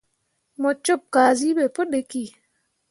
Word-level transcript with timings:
Mo 0.61 0.71
cup 0.85 1.01
kazi 1.13 1.47
be 1.57 1.65
pu 1.75 1.81
ɗiki. 1.91 2.23